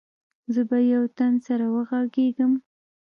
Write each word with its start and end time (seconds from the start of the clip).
زه 0.53 0.61
به 0.69 0.77
يو 0.91 1.03
تن 1.17 1.33
سره 1.47 1.65
وغږېږم. 1.75 2.53